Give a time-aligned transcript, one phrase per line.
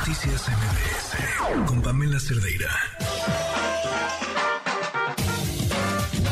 [0.00, 2.70] Noticias MBS con Pamela Cerdeira.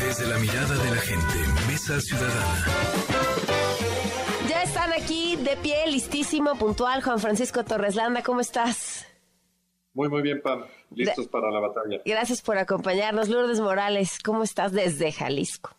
[0.01, 1.35] Desde la mirada de la gente,
[1.67, 2.65] Mesa Ciudadana.
[4.49, 9.07] Ya están aquí de pie, listísimo, puntual, Juan Francisco Torres Landa, ¿cómo estás?
[9.93, 10.65] Muy, muy bien, Pam.
[10.95, 12.01] Listos para la batalla.
[12.07, 13.29] Gracias por acompañarnos.
[13.29, 15.77] Lourdes Morales, ¿cómo estás desde Jalisco?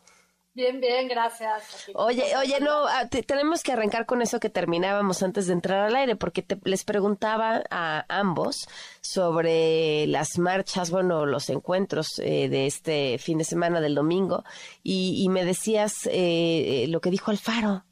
[0.53, 1.89] Bien, bien, gracias.
[1.93, 5.95] Oye, oye, no, ah, tenemos que arrancar con eso que terminábamos antes de entrar al
[5.95, 8.67] aire, porque les preguntaba a ambos
[8.99, 14.43] sobre las marchas, bueno, los encuentros eh, de este fin de semana del domingo,
[14.83, 17.85] y, me decías eh, eh, lo que dijo Alfaro.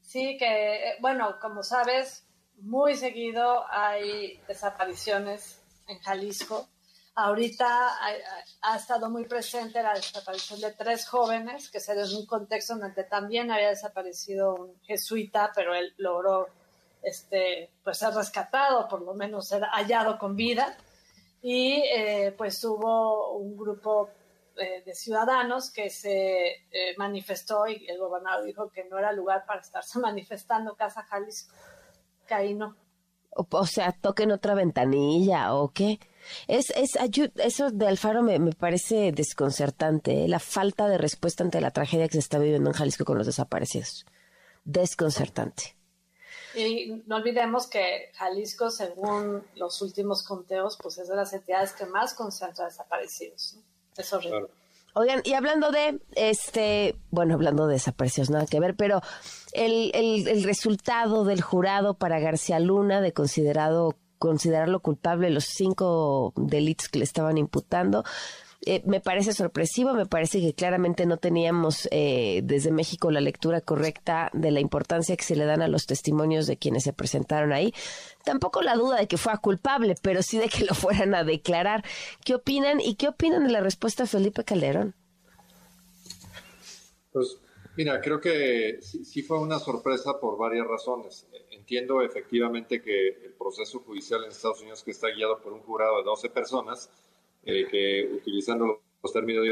[0.00, 2.24] Sí, que, bueno, como sabes,
[2.58, 6.68] muy seguido hay desapariciones en Jalisco
[7.14, 7.90] Ahorita
[8.62, 12.76] ha, estado muy presente la desaparición de tres jóvenes que se dio en un contexto
[12.76, 16.46] donde también había desaparecido un jesuita, pero él logró
[17.02, 20.74] este, pues ser rescatado, por lo menos ser hallado con vida.
[21.42, 24.08] Y eh, pues hubo un grupo
[24.56, 29.44] eh, de ciudadanos que se eh, manifestó y el gobernador dijo que no era lugar
[29.46, 31.54] para estarse manifestando Casa Jalisco,
[32.26, 32.76] que ahí no.
[33.30, 35.98] O, sea, toquen otra ventanilla o qué.
[36.46, 36.96] Es, es,
[37.36, 40.28] eso de Alfaro me, me parece desconcertante, ¿eh?
[40.28, 43.26] la falta de respuesta ante la tragedia que se está viviendo en Jalisco con los
[43.26, 44.06] desaparecidos.
[44.64, 45.76] Desconcertante.
[46.54, 51.86] Y no olvidemos que Jalisco, según los últimos conteos, pues es de las entidades que
[51.86, 53.56] más concentra desaparecidos.
[53.96, 54.48] Es horrible.
[54.94, 59.00] Oigan, y hablando de, este, bueno, hablando de desaparecidos, nada que ver, pero
[59.54, 66.32] el, el, el resultado del jurado para García Luna de considerado considerarlo culpable los cinco
[66.36, 68.04] delitos que le estaban imputando.
[68.64, 73.60] Eh, me parece sorpresivo, me parece que claramente no teníamos eh, desde México la lectura
[73.60, 77.52] correcta de la importancia que se le dan a los testimonios de quienes se presentaron
[77.52, 77.74] ahí.
[78.24, 81.84] Tampoco la duda de que fue culpable, pero sí de que lo fueran a declarar.
[82.24, 84.94] ¿Qué opinan y qué opinan de la respuesta de Felipe Calderón?
[87.12, 87.38] Pues
[87.76, 91.26] mira, creo que sí fue una sorpresa por varias razones
[91.62, 95.98] entiendo efectivamente que el proceso judicial en Estados Unidos que está guiado por un jurado
[95.98, 96.90] de 12 personas,
[97.44, 99.44] eh, que utilizando los términos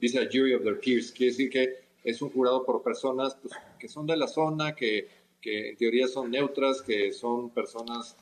[0.00, 3.54] dice a jury of their peers, quiere decir que es un jurado por personas pues,
[3.78, 5.08] que son de la zona, que,
[5.40, 8.16] que en teoría son neutras, que son personas,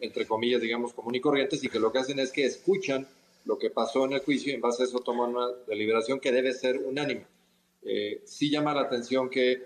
[0.00, 3.08] entre comillas, digamos, común y corrientes, y que lo que hacen es que escuchan
[3.46, 6.30] lo que pasó en el juicio y en base a eso toman una deliberación que
[6.30, 7.26] debe ser unánime.
[7.82, 9.64] Eh, sí llama la atención que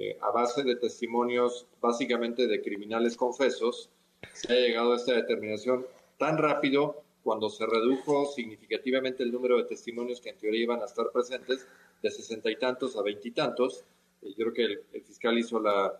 [0.00, 3.90] eh, a base de testimonios básicamente de criminales confesos,
[4.32, 5.84] se ha llegado a esta determinación
[6.18, 10.84] tan rápido cuando se redujo significativamente el número de testimonios que en teoría iban a
[10.84, 11.66] estar presentes
[12.00, 13.84] de sesenta y tantos a veintitantos.
[14.22, 15.98] Yo creo que el, fiscal hizo la,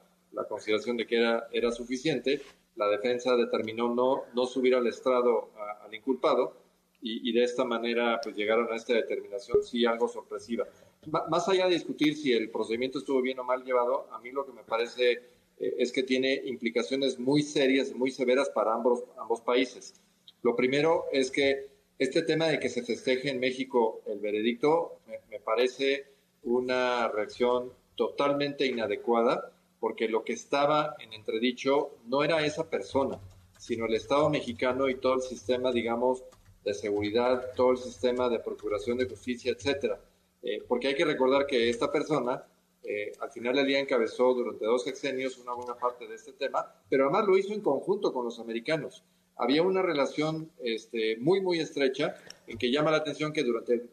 [0.48, 2.40] consideración de que era, era suficiente.
[2.76, 5.50] La defensa determinó no, no subir al estrado
[5.84, 6.54] al inculpado
[7.02, 10.68] y, y, de esta manera pues llegaron a esta determinación sí algo sorpresiva
[11.06, 14.44] más allá de discutir si el procedimiento estuvo bien o mal llevado, a mí lo
[14.44, 15.12] que me parece
[15.58, 19.94] eh, es que tiene implicaciones muy serias, muy severas para ambos, ambos países.
[20.42, 25.40] Lo primero es que este tema de que se festeje en México el veredicto me,
[25.40, 26.06] parece
[26.44, 29.50] una reacción totalmente inadecuada,
[29.80, 33.18] porque lo que estaba en entredicho no era esa persona,
[33.58, 36.22] sino el Estado mexicano y todo el sistema, digamos,
[36.64, 39.98] de seguridad, todo el sistema de procuración de justicia, etcétera.
[40.42, 42.44] Eh, porque hay que recordar que esta persona
[42.84, 46.72] eh, al final del día encabezó durante dos sexenios una buena parte de este tema,
[46.88, 49.04] pero además lo hizo en conjunto con los americanos.
[49.36, 52.14] Había una relación este, muy, muy estrecha
[52.46, 53.86] en que llama la atención que durante,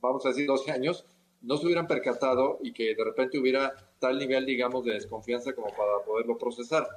[0.00, 1.04] vamos a decir, 12 años
[1.42, 5.68] no se hubieran percatado y que de repente hubiera tal nivel, digamos, de desconfianza como
[5.68, 6.88] para poderlo procesar.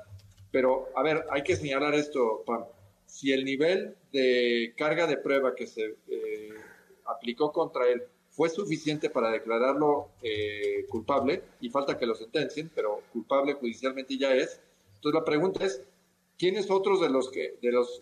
[0.52, 2.66] Pero, a ver, hay que señalar esto, Pam.
[3.06, 6.50] Si el nivel de carga de prueba que se eh,
[7.06, 13.02] aplicó contra él fue suficiente para declararlo eh, culpable y falta que lo sentencien, pero
[13.12, 14.59] culpable judicialmente ya es.
[14.96, 15.84] Entonces la pregunta es,
[16.38, 18.02] ¿quiénes otros de los que de los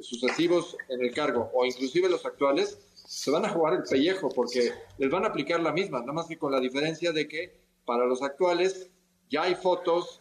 [0.00, 4.72] sucesivos en el cargo o inclusive los actuales se van a jugar el pellejo porque
[4.98, 7.52] les van a aplicar la misma, nada más que con la diferencia de que
[7.84, 8.90] para los actuales
[9.30, 10.20] ya hay fotos,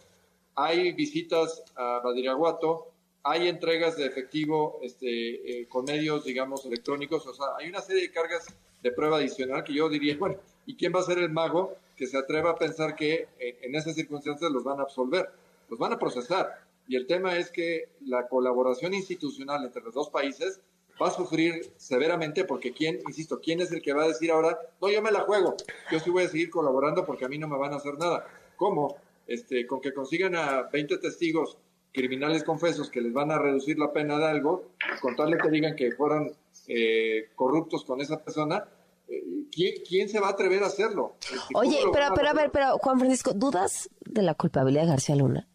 [0.56, 2.92] hay visitas a Badiraguato,
[3.24, 8.03] hay entregas de efectivo este, eh, con medios, digamos, electrónicos, o sea, hay una serie
[8.03, 8.45] de cargas
[8.83, 12.06] de prueba adicional que yo diría, bueno, ¿y quién va a ser el mago que
[12.06, 15.30] se atreva a pensar que en esas circunstancias los van a absolver?
[15.69, 16.62] Los van a procesar.
[16.88, 20.59] Y el tema es que la colaboración institucional entre los dos países
[21.01, 24.59] va a sufrir severamente porque quién, insisto, quién es el que va a decir ahora,
[24.81, 25.56] no, yo me la juego,
[25.91, 28.27] yo sí voy a seguir colaborando porque a mí no me van a hacer nada.
[28.57, 28.97] ¿Cómo?
[29.25, 31.57] Este, con que consigan a 20 testigos
[31.94, 34.65] criminales confesos que les van a reducir la pena de algo,
[35.01, 36.33] contarle que digan que fueron
[36.68, 38.65] eh, corruptos con esa persona,
[39.07, 41.15] eh, ¿quién, se va a atrever a hacerlo?
[41.56, 45.48] Oye, pero, pero a ver, pero Juan Francisco, ¿dudas de la culpabilidad de García Luna?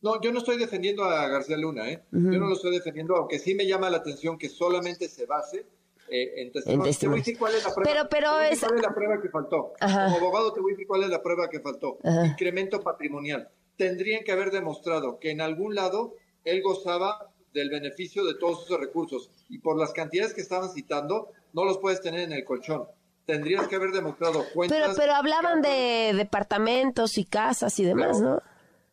[0.00, 2.04] No, yo no estoy defendiendo a García Luna, ¿eh?
[2.12, 5.66] Yo no lo estoy defendiendo, aunque sí me llama la atención que solamente se base
[6.08, 6.98] eh, en testimonios.
[6.98, 7.90] Te voy a decir cuál es la prueba.
[7.90, 8.60] Pero, pero es...
[8.60, 9.72] cuál es la prueba que faltó.
[9.80, 11.98] Como abogado te voy a decir cuál es la prueba que faltó.
[12.24, 13.48] Incremento patrimonial.
[13.76, 16.14] Tendrían que haber demostrado que en algún lado
[16.44, 21.32] él gozaba del beneficio de todos esos recursos y por las cantidades que estaban citando
[21.52, 22.86] no los puedes tener en el colchón.
[23.26, 24.78] Tendrías que haber demostrado cuentas.
[24.78, 28.40] Pero, pero hablaban de departamentos y casas y demás, ¿no?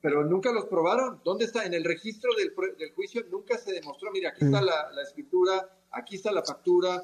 [0.05, 1.19] pero nunca los probaron.
[1.25, 1.65] ¿Dónde está?
[1.65, 2.53] En el registro del,
[2.93, 4.65] juicio nunca se demostró, mira, aquí está mm.
[4.65, 7.01] la, escritura, aquí está la factura,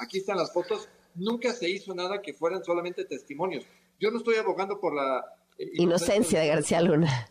[0.00, 0.88] aquí están las fotos.
[1.14, 3.64] Nunca se hizo nada que fueran solamente testimonios.
[4.00, 5.24] Yo no estoy abogando por la...
[5.58, 7.30] Eh, inocencia de García Luna.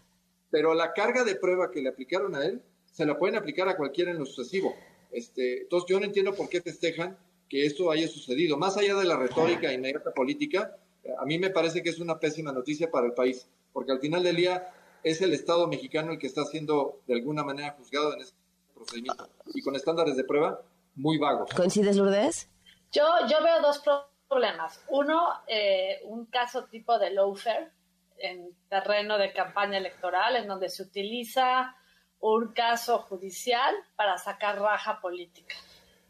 [0.52, 2.64] Pero la carga de prueba que le aplicaron a él,
[3.00, 4.76] se la pueden aplicar a cualquiera en lo sucesivo.
[5.10, 7.18] Este, entonces yo no entiendo por qué festejan
[7.48, 8.58] que esto haya sucedido.
[8.58, 10.76] Más allá de la retórica inmediata política,
[11.18, 14.22] a mí me parece que es una pésima noticia para el país, porque al final
[14.22, 14.68] del día
[15.02, 18.36] es el Estado mexicano el que está siendo de alguna manera juzgado en este
[18.76, 20.62] procedimiento y con estándares de prueba
[20.96, 21.52] muy vagos.
[21.56, 22.50] ¿Coincides, Lourdes?
[22.92, 23.82] Yo, yo veo dos
[24.28, 24.84] problemas.
[24.90, 27.72] Uno, eh, un caso tipo de lawfare
[28.18, 31.78] en terreno de campaña electoral, en donde se utiliza
[32.20, 35.56] un caso judicial para sacar raja política.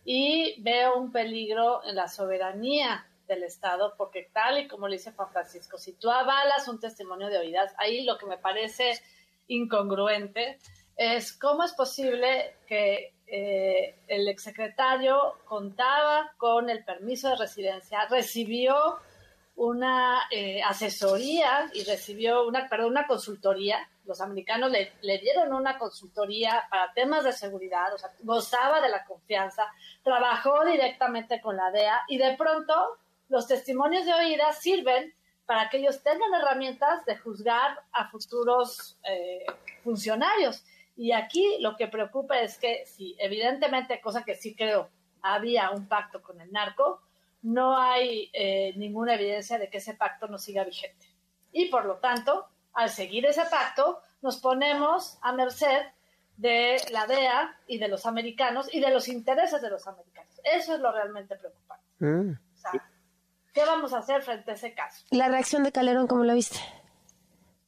[0.06, 5.12] Y veo un peligro en la soberanía del Estado, porque tal y como le dice
[5.12, 9.00] Juan Francisco, si tú avalas un testimonio de oídas, ahí lo que me parece
[9.48, 10.60] incongruente
[10.96, 18.98] es cómo es posible que eh, el exsecretario contaba con el permiso de residencia, recibió
[19.56, 23.90] una eh, asesoría y recibió una, perdón, una consultoría.
[24.10, 28.90] Los americanos le, le, dieron una consultoría para temas de seguridad, o sea, gozaba de
[28.90, 29.64] la confianza,
[30.04, 32.74] trabajó directamente con la DEA y de pronto
[33.30, 35.14] los testimonios de oídas sirven
[35.46, 39.46] para que ellos tengan herramientas de juzgar a futuros eh,
[39.84, 40.64] funcionarios.
[40.96, 44.90] Y aquí lo que preocupa es que si evidentemente, cosa que sí creo,
[45.22, 47.02] había un pacto con el narco,
[47.42, 51.08] no hay eh, ninguna evidencia de que ese pacto no siga vigente.
[51.52, 52.48] Y por lo tanto,
[52.80, 55.82] al seguir ese pacto, nos ponemos a merced
[56.38, 60.40] de la DEA y de los americanos y de los intereses de los americanos.
[60.46, 61.84] Eso es lo realmente preocupante.
[62.00, 62.40] Mm.
[63.54, 65.06] ¿Qué vamos a hacer frente a ese caso?
[65.12, 66.58] ¿La reacción de Calderón cómo la viste?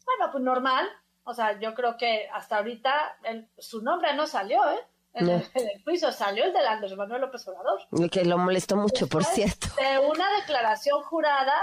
[0.05, 0.87] Bueno, pues normal.
[1.25, 3.17] O sea, yo creo que hasta ahorita
[3.57, 4.79] su nombre no salió, ¿eh?
[5.13, 7.81] En, el, juicio salió el de Andrés Manuel López Obrador.
[8.09, 9.67] Que lo molestó mucho, por cierto.
[9.75, 11.61] De una declaración jurada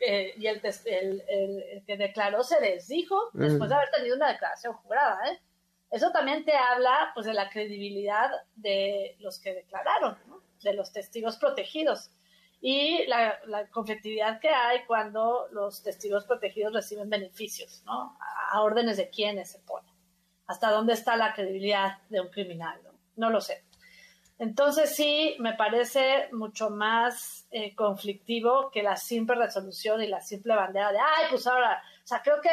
[0.00, 3.38] eh, y el, el, que declaró se desdijo mm.
[3.40, 5.38] después de haber tenido una declaración jurada, ¿eh?
[5.90, 10.40] Eso también te habla pues de la credibilidad de los que declararon, ¿no?
[10.62, 12.10] de los testigos protegidos
[12.60, 18.18] y la, la, conflictividad que hay cuando los testigos protegidos reciben beneficios, ¿no?
[18.52, 19.94] A, órdenes de quiénes se ponen.
[20.46, 22.80] ¿Hasta dónde está la credibilidad de un criminal?
[23.16, 23.64] No, lo sé.
[24.40, 30.56] Entonces sí, me parece mucho más eh, conflictivo que la simple resolución y la simple
[30.56, 32.48] bandera de, ay, pues ahora, o sea, creo que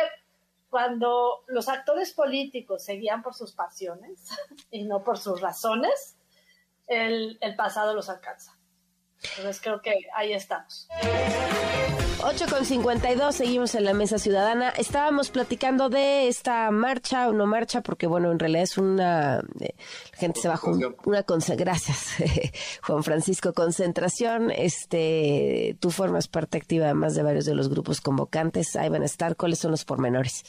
[0.70, 4.20] cuando los actores políticos se guían por sus pasiones
[4.70, 6.18] y no por sus razones,
[6.88, 8.58] el, el pasado los alcanza.
[9.38, 10.90] Entonces creo que ahí estamos.
[12.30, 14.68] 8 con 52, seguimos en la mesa ciudadana.
[14.72, 19.38] Estábamos platicando de esta marcha o no marcha, porque bueno, en realidad es una.
[19.62, 19.74] Eh,
[20.12, 20.72] la gente se bajó
[21.06, 21.24] una.
[21.56, 22.18] Gracias,
[22.84, 23.54] Juan Francisco.
[23.54, 24.52] Concentración.
[24.52, 28.76] Este, tú formas parte activa además de varios de los grupos convocantes.
[28.76, 29.38] Ahí van a estar.
[29.38, 30.44] ¿Cuáles son los pormenores?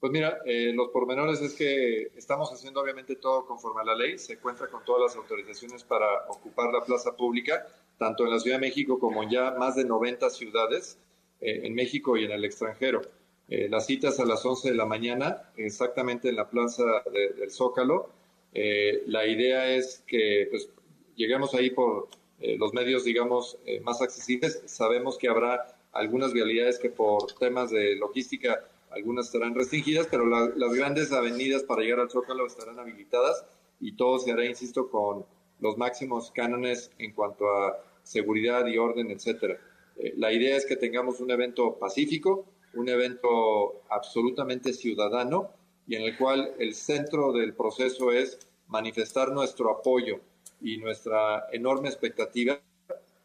[0.00, 4.16] Pues mira, eh, los pormenores es que estamos haciendo obviamente todo conforme a la ley,
[4.16, 7.66] se cuenta con todas las autorizaciones para ocupar la plaza pública,
[7.98, 10.98] tanto en la Ciudad de México como en ya más de 90 ciudades
[11.40, 13.02] eh, en México y en el extranjero.
[13.48, 18.10] Eh, las citas a las 11 de la mañana, exactamente en la plaza del Zócalo.
[18.52, 20.70] la idea es que pues,
[21.16, 22.08] lleguemos ahí por
[22.40, 24.62] los medios, digamos, más accesibles.
[24.66, 30.72] Sabemos que habrá algunas vialidades que por temas de logística algunas estarán restringidas, pero las
[30.74, 33.44] grandes avenidas para llegar al Zócalo estarán habilitadas
[33.80, 35.26] y todo se hará, insisto, con
[35.60, 39.58] los máximos cánones en cuanto a seguridad y orden, etcétera.
[39.96, 45.50] Eh, la idea es que tengamos un evento pacífico, un evento absolutamente ciudadano
[45.86, 50.20] y en el cual el centro del proceso es manifestar nuestro apoyo
[50.60, 52.60] y nuestra enorme expectativa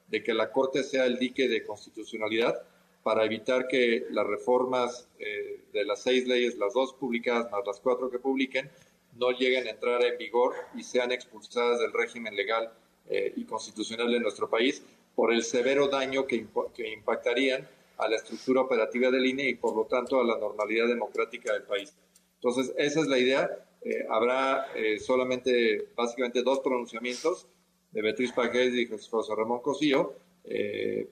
[0.07, 2.63] de que la Corte sea el dique de constitucionalidad
[3.03, 7.79] para evitar que las reformas eh, de las seis leyes, las dos publicadas más las
[7.79, 8.71] cuatro que publiquen,
[9.17, 12.71] no lleguen a entrar en vigor y sean expulsadas del régimen legal
[13.09, 14.81] eh, y constitucional de nuestro país
[15.15, 17.67] por el severo daño que, que, impactarían
[17.97, 21.63] a la estructura operativa del INE y por lo tanto a la normalidad democrática del
[21.63, 21.93] país.
[22.35, 23.49] Entonces, esa es la idea.
[23.81, 27.47] Eh, habrá eh, solamente básicamente dos pronunciamientos
[27.91, 30.13] de Beatriz Pajés y José Ramón Cosío,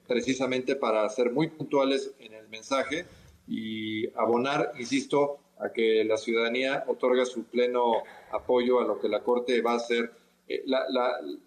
[0.06, 3.06] precisamente para ser muy puntuales en el mensaje
[3.48, 9.22] y abonar, insisto, a que la ciudadanía otorga su pleno apoyo a lo que la
[9.22, 10.12] Corte va a hacer.
[10.48, 10.84] Eh, la,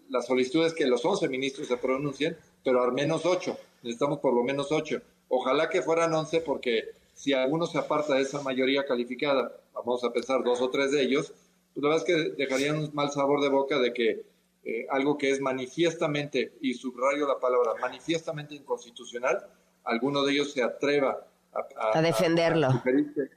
[0.08, 3.56] la, solicitud es que los 11 ministros se pronuncien, pero al menos 8.
[3.82, 5.00] Necesitamos por lo menos 8.
[5.28, 10.12] Ojalá que fueran 11 porque si alguno se aparta de esa mayoría calificada, vamos a
[10.12, 11.32] pensar dos o tres de ellos,
[11.74, 14.24] pues la verdad es que dejarían un mal sabor de boca de que
[14.68, 19.46] eh, algo que es manifiestamente, y subrayo la palabra, manifiestamente inconstitucional,
[19.84, 21.24] alguno de ellos se atreva
[21.92, 22.82] a, defenderlo.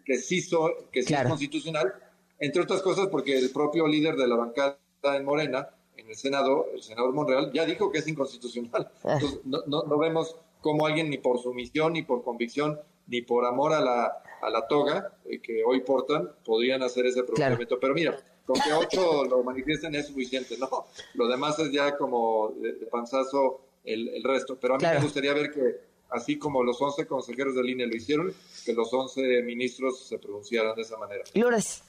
[0.05, 0.43] que, sí,
[0.91, 1.93] que sí es constitucional,
[2.39, 6.65] entre otras cosas porque el propio líder de la bancada en Morena, en el Senado,
[6.73, 8.91] el senador Monreal, ya dijo que es inconstitucional.
[9.03, 9.13] Ah.
[9.13, 13.73] Entonces, no, no, vemos cómo alguien ni por sumisión, ni por convicción, ni por amor
[13.73, 17.79] a la, a la toga eh, que hoy portan, podrían hacer ese pronunciamiento.
[17.79, 18.17] Pero mira,
[18.49, 20.87] con que ocho lo manifiesten es suficiente, ¿no?
[21.13, 24.57] Lo demás es ya como de, panzazo el, el, resto.
[24.59, 27.95] Pero a mí me gustaría ver que así como los 11 consejeros de línea lo
[27.95, 28.33] hicieron,
[28.65, 31.23] que los 11 ministros se pronunciaran de esa manera.
[31.35, 31.83] Lourdes.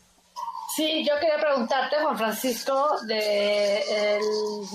[0.76, 4.20] Sí, yo quería preguntarte, Juan Francisco, del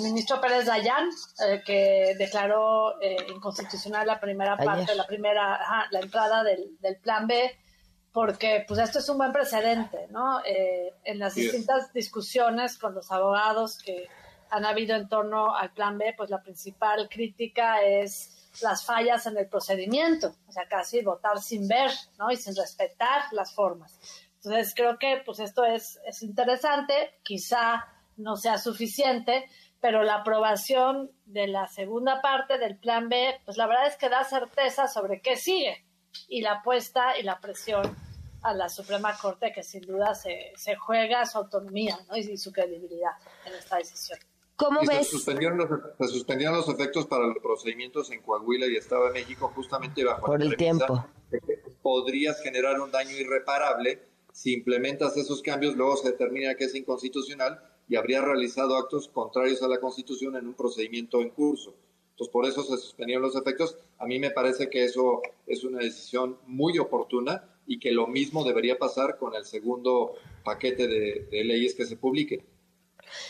[0.02, 1.08] ministro Pérez Dayán,
[1.48, 7.28] eh, que declaró eh, inconstitucional la primera parte, la primera, la entrada del, del, plan
[7.28, 7.56] B,
[8.16, 10.40] porque pues esto es un buen precedente, ¿no?
[10.46, 14.08] Eh, en las distintas discusiones con los abogados que
[14.50, 19.38] han habido en torno al plan B, pues la principal crítica es las fallas en
[19.38, 22.32] el procedimiento, o sea, casi votar sin ver, ¿no?
[22.32, 24.00] Y sin respetar las formas.
[24.36, 29.44] Entonces, creo que pues esto es, es interesante, quizá no sea suficiente,
[29.82, 34.08] pero la aprobación de la segunda parte del plan B, pues la verdad es que
[34.08, 35.86] da certeza sobre qué sigue
[36.30, 38.05] y la apuesta y la presión
[38.46, 42.16] a la Suprema Corte que sin duda se, se juega su autonomía ¿no?
[42.16, 43.12] y su credibilidad
[43.46, 44.20] en esta decisión.
[44.56, 45.08] ¿Cómo ves?
[45.08, 49.12] Se suspendieron, los, se suspendieron, los, efectos para los procedimientos en Coahuila y Estado de
[49.12, 51.06] México justamente bajo Por el tiempo.
[51.30, 51.40] que
[51.82, 57.58] podrías generar un daño irreparable si implementas esos cambios, luego se determina que es inconstitucional
[57.88, 61.74] y habría realizado actos contrarios a la Constitución en un procedimiento en curso.
[62.12, 63.78] Entonces, por eso se suspendieron los efectos.
[63.98, 68.44] A mí me parece que eso es una decisión muy oportuna y que lo mismo
[68.44, 72.46] debería pasar con el segundo paquete de, de leyes que se publiquen.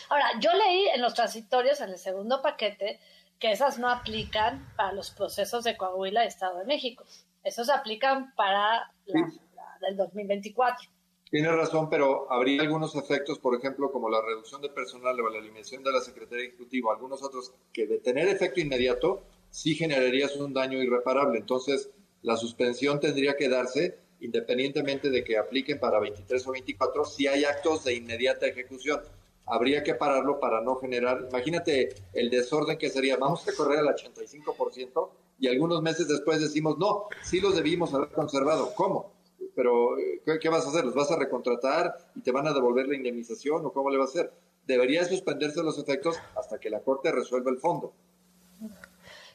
[0.08, 2.98] Ahora, yo leí en los transitorios, en el segundo paquete,
[3.38, 7.04] que esas no aplican para los procesos de Coahuila y Estado de México.
[7.42, 9.32] Esos aplican para la,
[9.80, 10.90] del 2024.
[11.30, 15.38] Tiene razón, pero habría algunos efectos, por ejemplo, como la reducción de personal o la
[15.38, 20.54] eliminación de la Secretaría Ejecutiva, algunos otros que de tener efecto inmediato sí generarías un
[20.54, 21.38] daño irreparable.
[21.38, 21.90] Entonces,
[22.22, 27.44] la suspensión tendría que darse independientemente de que apliquen para 23 o 24 si hay
[27.44, 29.00] actos de inmediata ejecución
[29.46, 33.94] habría que pararlo para no generar, imagínate el desorden que sería, vamos a correr al
[33.94, 35.08] 85%
[35.38, 38.74] y algunos meses después decimos, no, sí los debimos haber conservado.
[38.74, 39.12] ¿Cómo?
[39.54, 39.96] Pero,
[40.40, 40.84] ¿qué, vas a hacer?
[40.84, 44.04] ¿Los vas a recontratar y te van a devolver la indemnización o cómo le va
[44.04, 44.32] a hacer?
[44.66, 47.92] Debería suspenderse los efectos hasta que la Corte resuelva el fondo.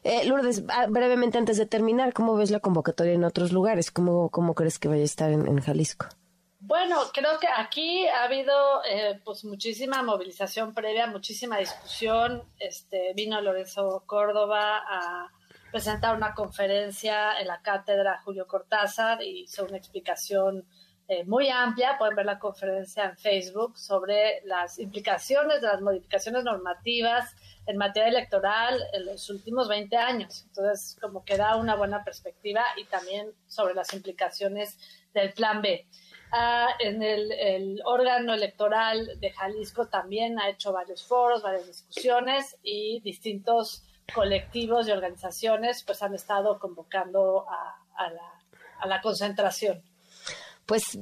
[0.04, 3.92] Eh, Lourdes, ah, brevemente antes de terminar, ¿cómo ves la convocatoria en otros lugares?
[3.92, 6.08] ¿Cómo, cómo crees que vaya a estar en Jalisco?
[6.64, 8.54] Bueno, creo que aquí ha habido
[8.86, 12.44] eh, pues muchísima movilización previa, muchísima discusión.
[12.60, 15.32] Este, vino Lorenzo Córdoba a
[15.72, 20.68] presentar una conferencia en la cátedra Julio Cortázar y hizo una explicación
[21.08, 21.98] eh, muy amplia.
[21.98, 27.36] Pueden ver la conferencia en Facebook sobre las implicaciones de las modificaciones normativas
[27.68, 30.46] en materia electoral en los últimos 20 años.
[30.48, 34.78] Entonces, como que da una buena perspectiva y también sobre las implicaciones
[35.14, 35.88] del Plan B
[36.80, 43.84] en el, órgano electoral de Jalisco también ha hecho varios foros, varias discusiones y distintos
[44.14, 48.10] colectivos y organizaciones pues han estado convocando a,
[48.88, 49.84] la, concentración.
[50.66, 51.00] Pues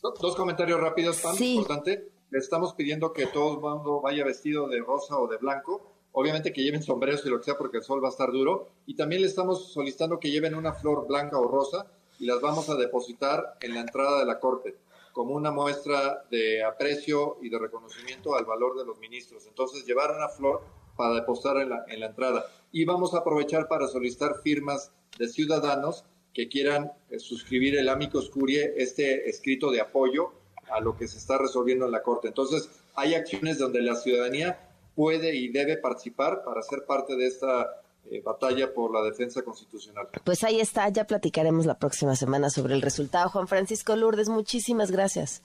[0.00, 2.08] dos comentarios rápidos, Pam, importante.
[2.30, 5.92] Le estamos pidiendo que todo el mundo vaya vestido de rosa o de blanco.
[6.12, 8.68] Obviamente que lleven sombreros y lo que sea porque el sol va a estar duro.
[8.86, 11.86] Y también le estamos solicitando que lleven una flor blanca o rosa
[12.18, 14.76] y las vamos a depositar en la entrada de la Corte
[15.12, 19.46] como una muestra de aprecio y de reconocimiento al valor de los ministros.
[19.46, 20.62] Entonces, llevar una flor
[20.96, 22.46] para depositar en la, en la entrada.
[22.72, 28.30] Y vamos a aprovechar para solicitar firmas de ciudadanos que quieran eh, suscribir el amicus
[28.30, 30.32] curiae, este escrito de apoyo
[30.70, 32.28] a lo que se está resolviendo en la Corte.
[32.28, 34.58] Entonces, hay acciones donde la ciudadanía
[34.94, 40.08] puede y debe participar para ser parte de esta eh, batalla por la defensa constitucional.
[40.24, 43.28] Pues ahí está, ya platicaremos la próxima semana sobre el resultado.
[43.28, 45.42] Juan Francisco Lourdes, muchísimas gracias.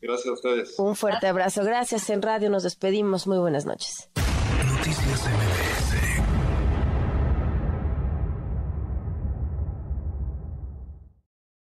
[0.00, 0.78] Gracias a ustedes.
[0.78, 1.64] Un fuerte abrazo.
[1.64, 2.08] Gracias.
[2.10, 3.26] En radio nos despedimos.
[3.26, 4.08] Muy buenas noches.
[4.14, 5.65] Noticias MBS